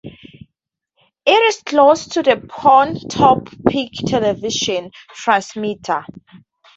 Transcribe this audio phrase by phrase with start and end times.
[0.03, 0.47] It
[1.27, 6.03] is close to the Pontop Pike Television Transmitter.